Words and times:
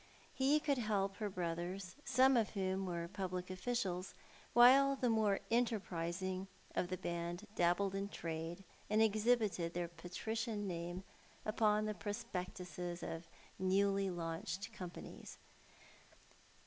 He 0.33 0.59
could 0.59 0.79
help 0.79 1.17
her 1.17 1.29
brothers, 1.29 1.95
some 2.03 2.35
of 2.35 2.49
whom 2.49 2.87
were 2.87 3.07
public 3.07 3.51
offi;'ials, 3.51 4.15
while 4.51 4.95
the 4.95 5.11
more 5.11 5.41
enterprising 5.51 6.47
of 6.73 6.87
the 6.87 6.97
band 6.97 7.45
dabbled 7.55 7.93
in 7.93 8.09
trade 8.09 8.63
and 8.89 8.99
exhibited 8.99 9.75
their 9.75 9.87
patrician 9.89 10.67
name 10.67 11.03
upon 11.45 11.85
the 11.85 11.93
prospectuses 11.93 13.03
of 13.03 13.27
newly 13.59 14.09
launched 14.09 14.73
com 14.73 14.89
panies. 14.89 15.37